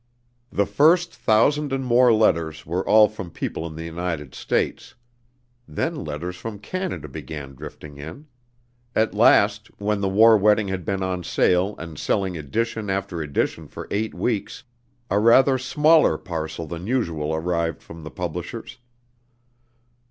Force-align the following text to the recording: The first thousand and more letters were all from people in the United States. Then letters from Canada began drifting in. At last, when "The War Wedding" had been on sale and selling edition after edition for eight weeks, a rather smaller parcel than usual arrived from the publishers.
The 0.51 0.65
first 0.65 1.13
thousand 1.15 1.71
and 1.71 1.85
more 1.85 2.11
letters 2.11 2.65
were 2.65 2.83
all 2.87 3.07
from 3.07 3.29
people 3.29 3.67
in 3.67 3.75
the 3.75 3.83
United 3.85 4.33
States. 4.33 4.95
Then 5.67 6.03
letters 6.03 6.35
from 6.37 6.57
Canada 6.57 7.07
began 7.07 7.53
drifting 7.53 7.99
in. 7.99 8.25
At 8.95 9.13
last, 9.13 9.67
when 9.77 10.01
"The 10.01 10.09
War 10.09 10.35
Wedding" 10.39 10.69
had 10.69 10.85
been 10.85 11.03
on 11.03 11.23
sale 11.23 11.75
and 11.77 11.99
selling 11.99 12.35
edition 12.35 12.89
after 12.89 13.21
edition 13.21 13.67
for 13.67 13.87
eight 13.91 14.15
weeks, 14.15 14.63
a 15.11 15.19
rather 15.19 15.59
smaller 15.59 16.17
parcel 16.17 16.65
than 16.65 16.87
usual 16.87 17.35
arrived 17.35 17.83
from 17.83 18.03
the 18.03 18.09
publishers. 18.09 18.79